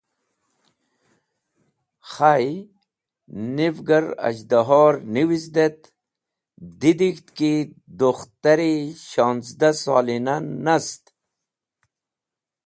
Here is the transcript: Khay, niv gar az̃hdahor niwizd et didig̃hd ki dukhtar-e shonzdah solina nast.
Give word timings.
Khay, 2.13 2.47
niv 3.55 3.75
gar 3.87 4.05
az̃hdahor 4.27 4.93
niwizd 5.13 5.55
et 5.65 5.81
didig̃hd 6.79 7.27
ki 7.37 7.51
dukhtar-e 7.99 8.71
shonzdah 9.09 9.75
solina 9.83 10.35
nast. 10.65 11.03